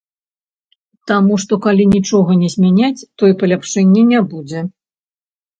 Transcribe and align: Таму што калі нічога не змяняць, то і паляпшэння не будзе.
Таму 1.11 1.33
што 1.43 1.53
калі 1.65 1.83
нічога 1.95 2.31
не 2.41 2.49
змяняць, 2.55 3.05
то 3.21 3.29
і 3.33 3.37
паляпшэння 3.43 4.01
не 4.15 4.19
будзе. 4.33 4.59